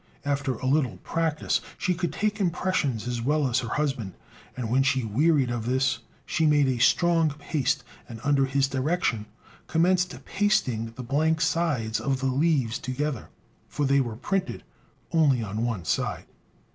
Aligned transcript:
After 0.25 0.55
a 0.55 0.65
little 0.65 0.97
practice, 1.03 1.61
she 1.77 1.93
could 1.93 2.11
take 2.11 2.39
impressions 2.41 3.07
as 3.07 3.21
well 3.21 3.47
as 3.47 3.59
her 3.59 3.67
husband; 3.69 4.15
and 4.57 4.67
when 4.71 4.81
she 4.81 5.03
wearied 5.03 5.51
of 5.51 5.67
this, 5.67 5.99
she 6.25 6.47
made 6.47 6.67
a 6.67 6.79
strong 6.79 7.29
paste, 7.37 7.83
and 8.09 8.19
under 8.23 8.45
his 8.45 8.67
direction 8.67 9.27
commenced 9.67 10.25
pasting 10.25 10.91
the 10.95 11.03
blank 11.03 11.39
sides 11.39 11.99
of 11.99 12.19
the 12.19 12.25
leaves 12.25 12.79
together, 12.79 13.29
for 13.67 13.85
they 13.85 14.01
were 14.01 14.15
printed 14.15 14.63
only 15.13 15.43
on 15.43 15.63
one 15.63 15.85
side. 15.85 16.25